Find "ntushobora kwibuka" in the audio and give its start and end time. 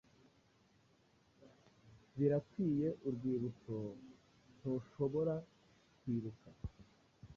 4.57-6.47